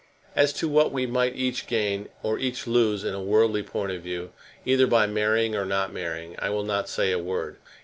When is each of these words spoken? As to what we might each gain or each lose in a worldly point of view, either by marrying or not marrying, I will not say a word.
As 0.35 0.51
to 0.53 0.67
what 0.67 0.91
we 0.91 1.05
might 1.05 1.35
each 1.35 1.67
gain 1.67 2.09
or 2.23 2.39
each 2.39 2.65
lose 2.65 3.03
in 3.03 3.13
a 3.13 3.21
worldly 3.21 3.61
point 3.61 3.91
of 3.91 4.01
view, 4.01 4.31
either 4.65 4.87
by 4.87 5.05
marrying 5.05 5.55
or 5.55 5.63
not 5.63 5.93
marrying, 5.93 6.35
I 6.39 6.49
will 6.49 6.63
not 6.65 6.89
say 6.89 7.11
a 7.11 7.19
word. 7.19 7.57